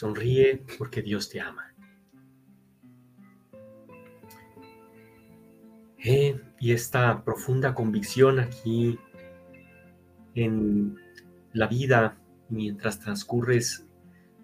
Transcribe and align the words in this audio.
Sonríe 0.00 0.64
porque 0.78 1.02
Dios 1.02 1.28
te 1.28 1.40
ama. 1.40 1.74
Eh, 6.02 6.40
y 6.58 6.72
esta 6.72 7.22
profunda 7.22 7.74
convicción 7.74 8.40
aquí 8.40 8.98
en 10.34 10.96
la 11.52 11.66
vida, 11.66 12.18
mientras 12.48 12.98
transcurres, 12.98 13.86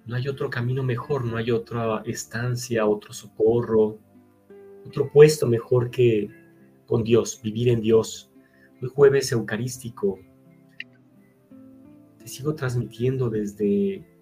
no 0.05 0.17
hay 0.17 0.29
otro 0.29 0.51
camino 0.51 0.83
mejor, 0.83 1.25
no 1.25 1.39
hay 1.39 1.51
otra 1.51 2.03
estancia, 2.05 2.85
otro 2.85 3.15
socorro, 3.15 3.99
otro 4.87 5.11
puesto 5.11 5.47
mejor 5.47 5.91
que 5.91 6.29
con 6.85 7.03
Dios, 7.03 7.41
vivir 7.43 7.71
en 7.71 7.81
Dios. 7.81 8.31
Hoy 8.83 8.91
jueves 8.95 9.33
eucarístico, 9.33 10.19
te 12.19 12.29
sigo 12.29 12.55
transmitiendo 12.55 13.31
desde 13.31 14.16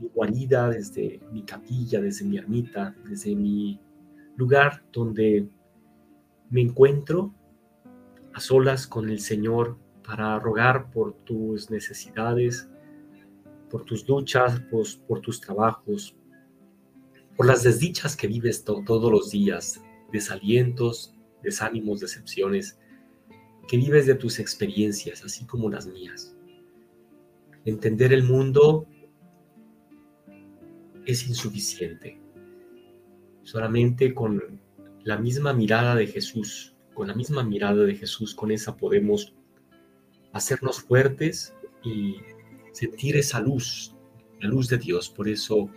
mi 0.00 0.08
guarida, 0.08 0.70
desde 0.70 1.20
mi 1.30 1.42
capilla, 1.42 2.00
desde 2.00 2.24
mi 2.24 2.38
ermita, 2.38 2.96
desde 3.08 3.36
mi 3.36 3.78
lugar 4.36 4.82
donde 4.92 5.48
me 6.48 6.62
encuentro 6.62 7.34
a 8.32 8.40
solas 8.40 8.86
con 8.86 9.10
el 9.10 9.20
Señor 9.20 9.78
para 10.02 10.38
rogar 10.38 10.90
por 10.90 11.14
tus 11.24 11.70
necesidades, 11.70 12.68
por 13.70 13.84
tus 13.84 14.08
luchas, 14.08 14.60
por, 15.06 15.20
tus 15.20 15.40
trabajos, 15.40 16.16
por 17.36 17.46
las 17.46 17.62
desdichas 17.62 18.16
que 18.16 18.26
vives 18.26 18.64
todos 18.64 19.12
los 19.12 19.30
días, 19.30 19.80
desalientos, 20.10 21.14
desánimos, 21.42 22.00
decepciones, 22.00 22.78
que 23.68 23.76
vives 23.76 24.06
de 24.06 24.16
tus 24.16 24.40
experiencias, 24.40 25.24
así 25.24 25.44
como 25.46 25.70
las 25.70 25.86
mías. 25.86 26.34
Entender 27.64 28.12
el 28.12 28.24
mundo 28.24 28.86
es 31.06 31.28
insuficiente. 31.28 32.20
Solamente 33.42 34.14
con 34.14 34.60
la 35.04 35.18
misma 35.18 35.52
mirada 35.52 35.94
de 35.94 36.06
Jesús, 36.06 36.74
con 36.94 37.08
la 37.08 37.14
misma 37.14 37.42
mirada 37.42 37.84
de 37.84 37.94
Jesús, 37.94 38.34
con 38.34 38.50
esa 38.50 38.76
podemos 38.76 39.34
hacernos 40.32 40.82
fuertes 40.82 41.54
y 41.82 42.16
sentir 42.72 43.16
esa 43.16 43.40
luz, 43.40 43.94
la 44.40 44.48
luz 44.48 44.68
de 44.68 44.78
Dios. 44.78 45.08
Por 45.08 45.28
eso 45.28 45.70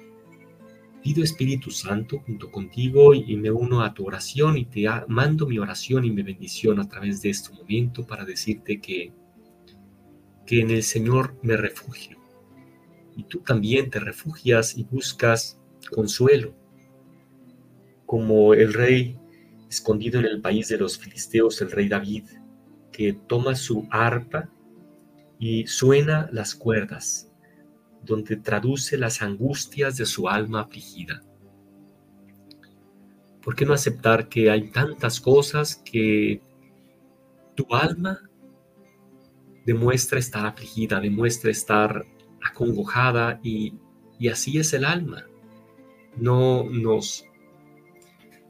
pido 1.01 1.23
Espíritu 1.23 1.71
Santo 1.71 2.19
junto 2.19 2.51
contigo 2.51 3.13
y 3.13 3.35
me 3.38 3.51
uno 3.51 3.81
a 3.81 3.94
tu 3.94 4.05
oración 4.05 4.57
y 4.57 4.66
te 4.66 4.85
mando 5.07 5.47
mi 5.47 5.59
oración 5.59 6.05
y 6.05 6.11
mi 6.11 6.21
bendición 6.21 6.79
a 6.79 6.88
través 6.88 7.21
de 7.21 7.29
este 7.29 7.53
momento 7.53 8.05
para 8.05 8.25
decirte 8.25 8.79
que, 8.79 9.11
que 10.45 10.61
en 10.61 10.71
el 10.71 10.83
Señor 10.83 11.35
me 11.41 11.57
refugio 11.57 12.22
y 13.16 13.23
tú 13.23 13.39
también 13.39 13.89
te 13.89 14.00
refugias 14.00 14.78
y 14.78 14.83
buscas 14.83 15.59
consuelo, 15.92 16.56
como 18.06 18.53
el 18.53 18.73
rey 18.73 19.17
escondido 19.69 20.19
en 20.19 20.25
el 20.25 20.41
país 20.41 20.68
de 20.68 20.78
los 20.78 20.97
filisteos, 20.97 21.62
el 21.62 21.72
rey 21.72 21.88
David, 21.88 22.25
que 22.91 23.13
toma 23.28 23.56
su 23.56 23.88
arpa 23.90 24.50
y 25.40 25.66
suena 25.68 26.29
las 26.31 26.56
cuerdas, 26.56 27.31
donde 28.03 28.38
traduce 28.38 28.97
las 28.97 29.22
angustias 29.22 29.97
de 29.97 30.06
su 30.06 30.29
alma 30.29 30.62
afligida. 30.62 31.22
¿Por 33.41 33.56
qué 33.56 33.66
no 33.66 33.73
aceptar 33.73 34.29
que 34.29 34.50
hay 34.50 34.69
tantas 34.69 35.19
cosas 35.19 35.75
que 35.84 36.41
tu 37.56 37.66
alma 37.73 38.22
demuestra 39.66 40.19
estar 40.19 40.46
afligida, 40.46 41.00
demuestra 41.00 41.52
estar 41.52 42.06
acongojada 42.43 43.39
y, 43.43 43.73
y 44.19 44.27
así 44.29 44.57
es 44.57 44.73
el 44.73 44.85
alma. 44.85 45.25
No 46.17 46.63
nos, 46.69 47.25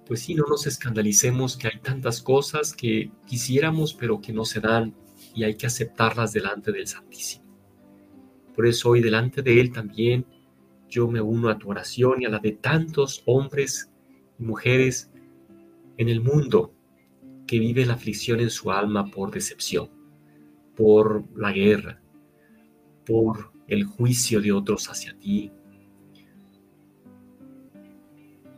pues 0.05 0.21
sí, 0.21 0.35
no 0.35 0.45
nos 0.47 0.67
escandalicemos 0.67 1.57
que 1.57 1.67
hay 1.67 1.79
tantas 1.79 2.21
cosas 2.21 2.73
que 2.73 3.11
quisiéramos 3.25 3.93
pero 3.93 4.19
que 4.19 4.33
no 4.33 4.45
se 4.45 4.59
dan 4.59 4.93
y 5.33 5.43
hay 5.43 5.55
que 5.55 5.67
aceptarlas 5.67 6.33
delante 6.33 6.71
del 6.71 6.87
Santísimo. 6.87 7.43
Por 8.55 8.67
eso 8.67 8.89
hoy 8.89 9.01
delante 9.01 9.41
de 9.41 9.59
Él 9.59 9.71
también 9.71 10.25
yo 10.89 11.07
me 11.07 11.21
uno 11.21 11.49
a 11.49 11.57
tu 11.57 11.69
oración 11.69 12.21
y 12.21 12.25
a 12.25 12.29
la 12.29 12.39
de 12.39 12.51
tantos 12.51 13.23
hombres 13.25 13.89
y 14.37 14.43
mujeres 14.43 15.11
en 15.97 16.09
el 16.09 16.21
mundo 16.21 16.73
que 17.47 17.59
vive 17.59 17.85
la 17.85 17.93
aflicción 17.93 18.39
en 18.39 18.49
su 18.49 18.71
alma 18.71 19.09
por 19.09 19.31
decepción, 19.31 19.89
por 20.75 21.25
la 21.35 21.51
guerra, 21.51 21.99
por 23.05 23.53
el 23.68 23.85
juicio 23.85 24.41
de 24.41 24.51
otros 24.51 24.90
hacia 24.90 25.18
ti, 25.18 25.51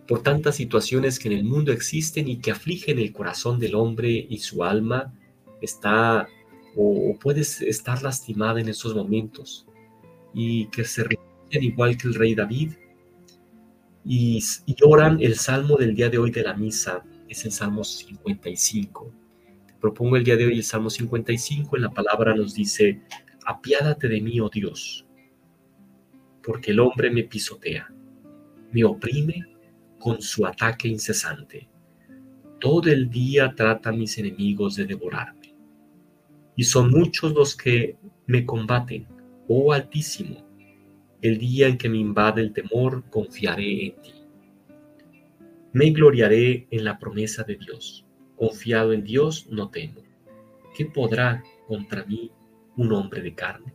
por 0.07 0.21
tantas 0.21 0.55
situaciones 0.55 1.19
que 1.19 1.29
en 1.29 1.39
el 1.39 1.43
mundo 1.43 1.71
existen 1.71 2.27
y 2.27 2.37
que 2.37 2.51
afligen 2.51 2.99
el 2.99 3.11
corazón 3.11 3.59
del 3.59 3.75
hombre 3.75 4.27
y 4.29 4.37
su 4.39 4.63
alma 4.63 5.13
está 5.61 6.27
o, 6.75 7.17
puedes 7.19 7.61
estar 7.61 8.03
lastimada 8.03 8.59
en 8.59 8.69
esos 8.69 8.93
momentos 8.93 9.65
y 10.33 10.67
que 10.67 10.83
se 10.83 11.03
refieren 11.03 11.63
igual 11.63 11.97
que 11.97 12.07
el 12.07 12.13
rey 12.13 12.35
David 12.35 12.73
y, 14.03 14.43
y 14.65 14.75
oran 14.83 15.19
el 15.21 15.35
salmo 15.35 15.77
del 15.77 15.95
día 15.95 16.09
de 16.09 16.17
hoy 16.17 16.29
de 16.29 16.43
la 16.43 16.53
misa, 16.53 17.03
es 17.27 17.43
el 17.45 17.51
Salmo 17.51 17.83
55. 17.83 19.11
Te 19.65 19.73
propongo 19.79 20.17
el 20.17 20.23
día 20.23 20.35
de 20.35 20.45
hoy 20.45 20.57
el 20.57 20.63
Salmo 20.63 20.89
55, 20.89 21.75
en 21.75 21.81
la 21.81 21.89
palabra 21.89 22.35
nos 22.35 22.53
dice, 22.53 23.01
apiádate 23.45 24.07
de 24.07 24.21
mí, 24.21 24.39
oh 24.39 24.49
Dios, 24.49 25.05
porque 26.43 26.71
el 26.71 26.79
hombre 26.79 27.09
me 27.09 27.23
pisotea, 27.23 27.91
me 28.71 28.83
oprime 28.83 29.45
con 29.99 30.21
su 30.21 30.45
ataque 30.45 30.87
incesante. 30.87 31.67
Todo 32.59 32.89
el 32.89 33.09
día 33.09 33.53
trata 33.55 33.91
mis 33.91 34.17
enemigos 34.17 34.75
de 34.75 34.85
devorarme. 34.85 35.55
Y 36.55 36.63
son 36.63 36.89
muchos 36.89 37.33
los 37.33 37.55
que 37.55 37.97
me 38.27 38.45
combaten, 38.45 39.07
oh 39.47 39.73
Altísimo. 39.73 40.43
El 41.21 41.37
día 41.37 41.67
en 41.67 41.77
que 41.77 41.89
me 41.89 41.97
invade 41.97 42.41
el 42.41 42.53
temor, 42.53 43.03
confiaré 43.09 43.87
en 43.87 44.01
ti. 44.01 44.13
Me 45.73 45.89
gloriaré 45.91 46.67
en 46.71 46.83
la 46.83 46.97
promesa 46.97 47.43
de 47.43 47.55
Dios. 47.55 48.05
Confiado 48.35 48.93
en 48.93 49.03
Dios, 49.03 49.47
no 49.49 49.69
temo. 49.69 50.01
¿Qué 50.77 50.85
podrá 50.85 51.43
contra 51.67 52.05
mí 52.05 52.31
un 52.77 52.91
hombre 52.93 53.21
de 53.21 53.33
carne. 53.33 53.73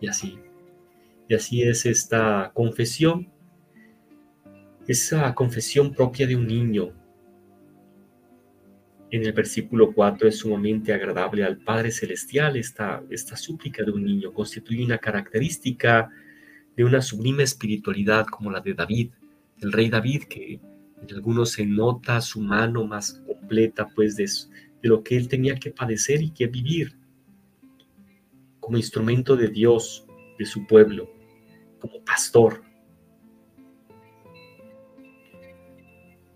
Y 0.00 0.08
así, 0.08 0.38
y 1.28 1.34
así 1.34 1.62
es 1.62 1.86
esta 1.86 2.50
confesión, 2.54 3.30
esa 4.88 5.34
confesión 5.34 5.92
propia 5.92 6.26
de 6.26 6.36
un 6.36 6.46
niño. 6.46 6.92
En 9.10 9.24
el 9.24 9.32
versículo 9.32 9.92
4 9.92 10.28
es 10.28 10.38
sumamente 10.38 10.92
agradable 10.92 11.44
al 11.44 11.58
Padre 11.58 11.90
Celestial. 11.90 12.56
Esta, 12.56 13.02
esta 13.10 13.36
súplica 13.36 13.84
de 13.84 13.90
un 13.90 14.04
niño 14.04 14.32
constituye 14.32 14.84
una 14.84 14.98
característica 14.98 16.08
de 16.76 16.84
una 16.84 17.02
sublime 17.02 17.42
espiritualidad 17.42 18.26
como 18.26 18.50
la 18.50 18.60
de 18.60 18.74
David, 18.74 19.10
el 19.58 19.72
rey 19.72 19.90
David, 19.90 20.24
que 20.24 20.54
en 20.54 21.14
algunos 21.14 21.52
se 21.52 21.66
nota 21.66 22.20
su 22.20 22.40
mano 22.40 22.86
más 22.86 23.22
completa, 23.26 23.88
pues 23.94 24.16
de, 24.16 24.26
lo 24.82 25.02
que 25.02 25.16
él 25.16 25.28
tenía 25.28 25.54
que 25.56 25.70
padecer 25.70 26.22
y 26.22 26.30
que 26.30 26.46
vivir 26.46 26.96
como 28.60 28.76
instrumento 28.76 29.36
de 29.36 29.48
Dios, 29.48 30.06
de 30.38 30.46
su 30.46 30.66
pueblo, 30.66 31.10
como 31.80 32.04
pastor. 32.04 32.62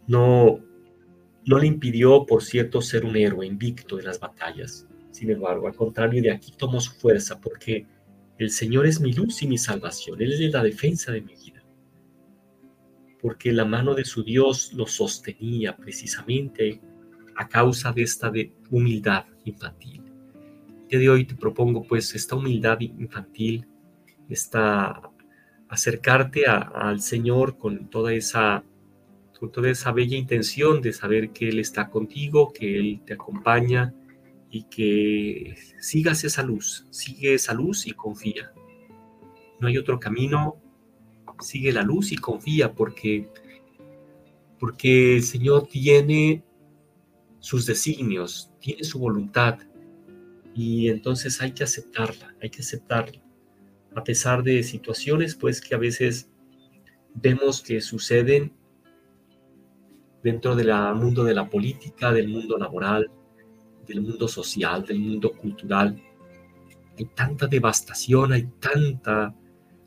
No, 0.06 0.60
no 1.46 1.58
le 1.58 1.66
impidió, 1.66 2.26
por 2.26 2.42
cierto, 2.42 2.80
ser 2.80 3.04
un 3.04 3.16
héroe 3.16 3.46
invicto 3.46 3.98
en 3.98 4.06
las 4.06 4.18
batallas. 4.18 4.86
Sin 5.10 5.30
embargo, 5.30 5.68
al 5.68 5.76
contrario, 5.76 6.22
de 6.22 6.32
aquí 6.32 6.52
tomó 6.56 6.80
su 6.80 6.92
fuerza 6.92 7.40
porque 7.40 7.86
el 8.38 8.50
Señor 8.50 8.86
es 8.86 9.00
mi 9.00 9.12
luz 9.12 9.42
y 9.42 9.46
mi 9.46 9.58
salvación. 9.58 10.20
Él 10.20 10.32
es 10.32 10.52
la 10.52 10.62
defensa 10.62 11.12
de 11.12 11.20
mi 11.20 11.34
vida. 11.34 11.62
Porque 13.20 13.52
la 13.52 13.64
mano 13.64 13.94
de 13.94 14.04
su 14.04 14.24
Dios 14.24 14.72
lo 14.72 14.86
sostenía 14.86 15.76
precisamente 15.76 16.80
a 17.36 17.48
causa 17.48 17.92
de 17.92 18.02
esta 18.02 18.32
humildad 18.70 19.24
infantil. 19.44 20.02
El 20.88 21.00
de 21.00 21.10
hoy 21.10 21.24
te 21.24 21.34
propongo 21.34 21.82
pues 21.82 22.14
esta 22.14 22.36
humildad 22.36 22.80
infantil, 22.80 23.66
esta 24.28 25.00
acercarte 25.68 26.46
al 26.46 27.00
Señor 27.00 27.58
con 27.58 27.88
toda 27.88 28.12
esa 28.12 28.62
con 29.40 29.50
toda 29.50 29.68
esa 29.68 29.90
bella 29.92 30.16
intención 30.16 30.80
de 30.80 30.92
saber 30.92 31.30
que 31.30 31.48
Él 31.48 31.58
está 31.58 31.90
contigo, 31.90 32.52
que 32.52 32.78
Él 32.78 33.00
te 33.04 33.14
acompaña 33.14 33.92
y 34.48 34.64
que 34.64 35.56
sigas 35.80 36.22
esa 36.22 36.42
luz, 36.44 36.86
sigue 36.90 37.34
esa 37.34 37.52
luz 37.52 37.86
y 37.86 37.90
confía. 37.90 38.52
No 39.58 39.66
hay 39.66 39.76
otro 39.76 39.98
camino, 39.98 40.56
sigue 41.40 41.72
la 41.72 41.82
luz 41.82 42.12
y 42.12 42.16
confía 42.16 42.72
porque 42.72 43.28
porque 44.60 45.16
el 45.16 45.24
Señor 45.24 45.66
tiene 45.66 46.42
sus 47.44 47.66
designios, 47.66 48.50
tiene 48.58 48.84
su 48.84 48.98
voluntad 48.98 49.58
y 50.54 50.88
entonces 50.88 51.42
hay 51.42 51.52
que 51.52 51.62
aceptarla, 51.62 52.34
hay 52.40 52.48
que 52.48 52.62
aceptarla. 52.62 53.20
A 53.94 54.02
pesar 54.02 54.42
de 54.42 54.62
situaciones 54.62 55.34
pues 55.34 55.60
que 55.60 55.74
a 55.74 55.78
veces 55.78 56.30
vemos 57.12 57.60
que 57.60 57.82
suceden 57.82 58.50
dentro 60.22 60.56
del 60.56 60.72
mundo 60.94 61.22
de 61.22 61.34
la 61.34 61.50
política, 61.50 62.12
del 62.12 62.28
mundo 62.28 62.56
laboral, 62.56 63.10
del 63.86 64.00
mundo 64.00 64.26
social, 64.26 64.82
del 64.86 65.00
mundo 65.00 65.30
cultural. 65.30 66.02
Hay 66.96 67.04
tanta 67.14 67.46
devastación, 67.46 68.32
hay 68.32 68.48
tanta 68.58 69.34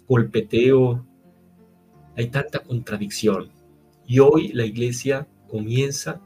golpeteo, 0.07 1.03
hay 2.15 2.27
tanta 2.27 2.59
contradicción. 2.59 3.51
Y 4.05 4.19
hoy 4.19 4.49
la 4.49 4.63
iglesia 4.63 5.27
comienza 5.49 6.21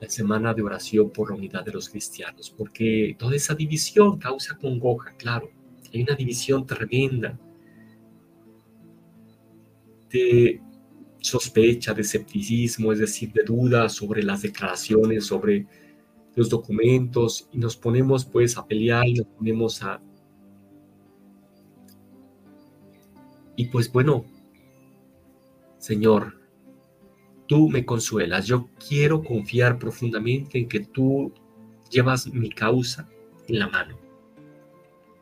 la 0.00 0.08
semana 0.08 0.54
de 0.54 0.62
oración 0.62 1.10
por 1.10 1.30
la 1.30 1.36
unidad 1.36 1.64
de 1.64 1.72
los 1.72 1.88
cristianos, 1.88 2.54
porque 2.56 3.16
toda 3.18 3.34
esa 3.34 3.54
división 3.54 4.18
causa 4.18 4.56
congoja, 4.56 5.14
claro. 5.16 5.50
Hay 5.92 6.02
una 6.02 6.14
división 6.14 6.66
tremenda 6.66 7.38
de 10.10 10.60
sospecha, 11.20 11.94
de 11.94 12.02
escepticismo, 12.02 12.92
es 12.92 13.00
decir, 13.00 13.32
de 13.32 13.42
duda 13.42 13.88
sobre 13.88 14.22
las 14.22 14.42
declaraciones, 14.42 15.26
sobre 15.26 15.66
los 16.36 16.48
documentos, 16.48 17.48
y 17.52 17.58
nos 17.58 17.76
ponemos 17.76 18.24
pues 18.24 18.56
a 18.56 18.66
pelear 18.66 19.06
y 19.08 19.14
nos 19.14 19.26
ponemos 19.26 19.82
a... 19.82 20.00
Y 23.56 23.66
pues 23.66 23.90
bueno, 23.90 24.24
Señor, 25.78 26.37
tú 27.48 27.68
me 27.68 27.84
consuelas. 27.84 28.46
Yo 28.46 28.68
quiero 28.86 29.24
confiar 29.24 29.78
profundamente 29.78 30.58
en 30.58 30.68
que 30.68 30.80
tú 30.80 31.32
llevas 31.90 32.28
mi 32.32 32.50
causa 32.50 33.08
en 33.48 33.58
la 33.58 33.68
mano. 33.68 33.98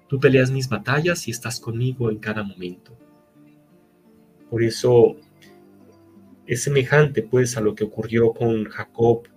Tú 0.09 0.21
peleas 0.21 0.51
mis 0.51 0.69
batallas 0.69 1.27
y 1.27 1.31
estás 1.31 1.59
conmigo 1.59 2.11
en 2.11 2.19
cada 2.19 2.43
momento. 2.43 2.97
Por 4.51 4.63
eso 4.63 5.17
es 6.47 6.63
semejante 6.63 7.23
pues 7.23 7.57
a 7.57 7.61
lo 7.61 7.75
que 7.75 7.85
ocurrió 7.85 8.33
con 8.33 8.65
Jacob 8.67 9.29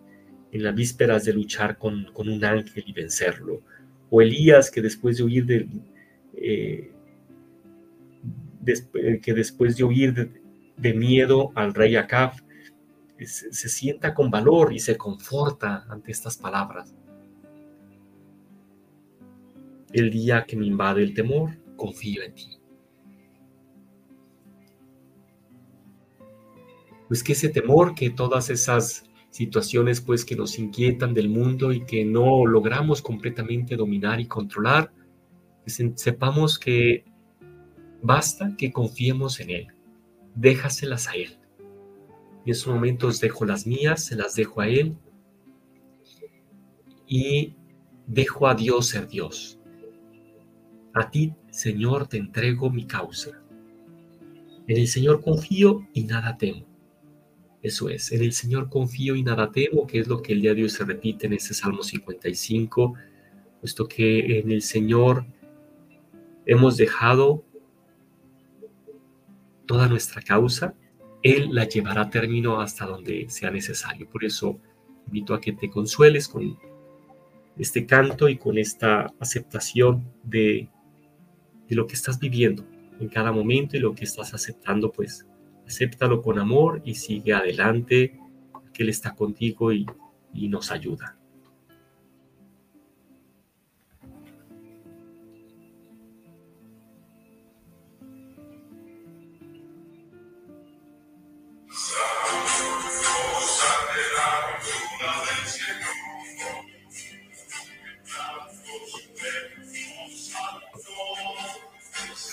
en 0.52 0.64
las 0.64 0.76
vísperas 0.76 1.26
de 1.26 1.34
luchar 1.34 1.78
con, 1.78 2.08
un 2.16 2.44
ángel 2.44 2.84
y 2.86 2.94
vencerlo. 2.94 3.62
O 4.10 4.22
Elías 4.22 4.72
que 4.72 4.82
después 4.82 5.18
de 5.18 5.24
huir 5.24 5.46
de, 5.46 5.68
eh, 6.36 6.92
que 9.22 9.34
después 9.34 9.78
de 9.78 9.84
huir 9.84 10.32
de 10.76 10.94
miedo 10.94 11.52
al 11.56 11.74
rey 11.74 11.96
Acab, 11.96 12.34
se, 13.26 13.70
sienta 13.70 14.14
con 14.14 14.30
valor 14.30 14.74
y 14.74 14.80
se 14.80 14.98
conforta 14.98 15.86
ante 15.90 16.12
estas 16.12 16.38
palabras. 16.38 16.96
El 19.92 20.12
día 20.12 20.46
que 20.46 20.56
me 20.56 20.66
invade 20.66 21.04
el 21.04 21.14
temor, 21.14 21.58
confío 21.76 22.24
en 22.24 22.34
ti. 22.34 22.60
Pues 27.08 27.24
que 27.24 27.34
ese 27.34 27.50
temor, 27.50 27.96
que 27.96 28.12
todas 28.12 28.50
esas 28.52 29.10
situaciones 29.32 30.02
pues 30.02 30.26
que 30.26 30.36
nos 30.36 30.60
inquietan 30.60 31.14
del 31.14 31.30
mundo 31.30 31.72
y 31.72 31.86
que 31.86 32.06
no 32.06 32.46
logramos 32.46 33.02
completamente 33.02 33.76
dominar 33.76 34.20
y 34.20 34.28
controlar, 34.28 34.92
pues, 35.64 35.82
sepamos 35.96 36.60
que 36.60 37.06
basta 38.02 38.56
que 38.58 38.72
confiemos 38.72 39.40
en 39.40 39.50
Él. 39.50 39.68
Déjaselas 40.36 41.08
a 41.08 41.14
Él. 41.14 41.39
En 42.46 42.52
esos 42.52 42.74
momentos 42.74 43.20
dejo 43.20 43.46
las 43.46 43.68
mías, 43.68 44.06
se 44.06 44.16
las 44.16 44.36
dejo 44.36 44.62
a 44.62 44.68
Él 44.68 44.96
y 47.08 47.56
dejo 48.08 48.48
a 48.48 48.56
Dios 48.56 48.88
ser 48.88 49.08
Dios. 49.08 49.60
A 50.94 51.10
ti, 51.10 51.34
Señor, 51.52 52.08
te 52.08 52.18
entrego 52.18 52.70
mi 52.70 52.86
causa. 52.86 53.42
En 54.68 54.78
el 54.78 54.88
Señor 54.88 55.22
confío 55.22 55.88
y 55.94 56.04
nada 56.04 56.38
temo. 56.38 56.66
Eso 57.62 57.90
es, 57.90 58.12
en 58.12 58.24
el 58.24 58.32
Señor 58.32 58.70
confío 58.70 59.16
y 59.16 59.24
nada 59.24 59.52
temo, 59.52 59.86
que 59.86 60.00
es 60.00 60.08
lo 60.08 60.22
que 60.22 60.34
el 60.34 60.42
día 60.42 60.54
de 60.54 60.64
hoy 60.64 60.70
se 60.70 60.86
repite 60.86 61.28
en 61.28 61.34
ese 61.34 61.54
Salmo 61.54 61.84
55, 61.84 62.94
puesto 63.60 63.88
que 63.88 64.40
en 64.40 64.52
el 64.52 64.62
Señor 64.62 65.26
hemos 66.46 66.78
dejado 66.78 67.44
toda 69.66 69.88
nuestra 69.88 70.22
causa 70.22 70.74
él 71.24 71.50
la 71.52 71.68
llevará 71.68 72.04
a 72.04 72.10
término 72.10 72.62
hasta 72.62 72.86
donde 72.86 73.30
sea 73.30 73.52
necesario. 73.52 74.10
Por 74.10 74.24
eso 74.24 74.60
invito 75.08 75.34
a 75.34 75.42
que 75.42 75.54
te 75.54 75.70
consueles 75.70 76.28
con 76.28 76.58
este 77.58 77.86
canto 77.86 78.30
y 78.30 78.38
con 78.38 78.58
esta 78.58 79.12
aceptación 79.20 80.12
de, 80.24 80.70
de 81.68 81.76
lo 81.76 81.88
que 81.88 81.96
estás 81.96 82.20
viviendo 82.20 82.66
en 83.00 83.10
cada 83.10 83.32
momento 83.32 83.76
y 83.76 83.80
lo 83.80 83.94
que 83.94 84.06
estás 84.06 84.34
aceptando, 84.34 84.92
pues 84.92 85.26
acéptalo 85.66 86.22
con 86.22 86.40
amor 86.40 86.82
y 86.86 86.96
sigue 86.96 87.34
adelante, 87.34 88.18
que 88.74 88.84
Él 88.84 88.90
está 88.90 89.14
contigo 89.14 89.72
y, 89.72 89.86
y 90.34 90.48
nos 90.48 90.72
ayuda. 90.72 91.19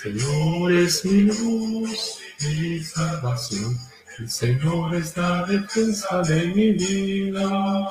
Señor 0.07 0.73
es 0.73 1.05
mi 1.05 1.23
luz, 1.23 2.21
mi 2.41 2.79
salvación. 2.79 3.77
El 4.21 4.31
Señor 4.31 4.95
es 4.95 5.17
la 5.17 5.45
defensa 5.47 6.23
de 6.23 6.47
mi 6.47 6.71
vida. 6.75 7.91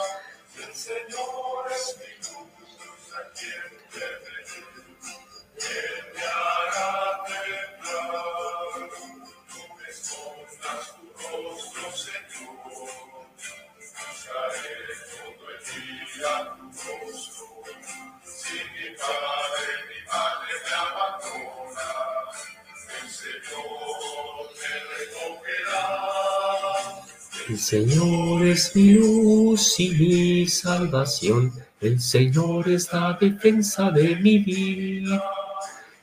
El 27.47 27.59
Señor 27.59 28.43
es 28.43 28.75
mi 28.75 28.93
luz 28.93 29.79
y 29.79 29.89
mi 29.91 30.47
salvación. 30.47 31.53
El 31.79 32.00
Señor 32.00 32.67
es 32.67 32.91
la 32.91 33.15
defensa 33.21 33.91
de 33.91 34.15
mi 34.15 34.39
vida. 34.39 35.24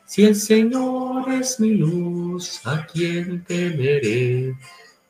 Si 0.05 0.23
el 0.23 0.35
Señor 0.35 1.29
es 1.33 1.59
mi 1.59 1.71
luz, 1.73 2.61
¿a 2.65 2.87
quién 2.87 3.43
temeré? 3.43 4.55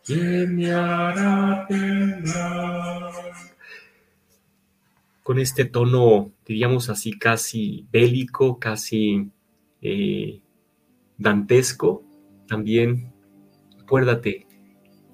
¿Quién 0.03 0.55
me 0.55 0.71
hará 0.71 1.67
temblar? 1.67 3.11
Con 5.21 5.37
este 5.37 5.65
tono, 5.65 6.31
diríamos 6.45 6.89
así, 6.89 7.11
casi 7.17 7.85
bélico, 7.91 8.57
casi 8.59 9.29
eh, 9.83 10.41
dantesco, 11.17 12.03
también 12.53 13.11
acuérdate 13.81 14.45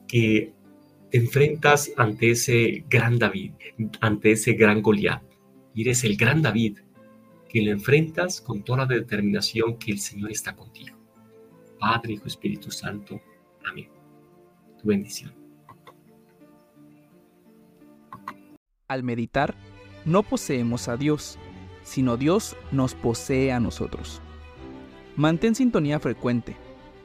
que 0.09 0.53
te 1.09 1.17
enfrentas 1.17 1.89
ante 1.95 2.31
ese 2.31 2.83
gran 2.89 3.17
David, 3.17 3.53
ante 4.01 4.33
ese 4.33 4.53
gran 4.55 4.81
Goliat. 4.81 5.23
Y 5.73 5.83
eres 5.83 6.03
el 6.03 6.17
gran 6.17 6.41
David 6.41 6.79
que 7.47 7.61
le 7.61 7.71
enfrentas 7.71 8.41
con 8.41 8.61
toda 8.61 8.79
la 8.79 8.85
determinación 8.87 9.77
que 9.77 9.93
el 9.93 9.99
Señor 9.99 10.31
está 10.31 10.53
contigo. 10.53 10.97
Padre, 11.79 12.15
Hijo, 12.15 12.27
Espíritu 12.27 12.71
Santo. 12.71 13.21
Amén. 13.65 13.87
Tu 14.77 14.89
bendición. 14.89 15.33
Al 18.89 19.01
meditar, 19.03 19.55
no 20.03 20.23
poseemos 20.23 20.89
a 20.89 20.97
Dios, 20.97 21.39
sino 21.83 22.17
Dios 22.17 22.57
nos 22.73 22.95
posee 22.95 23.53
a 23.53 23.61
nosotros. 23.61 24.21
Mantén 25.15 25.55
sintonía 25.55 26.01
frecuente, 26.01 26.57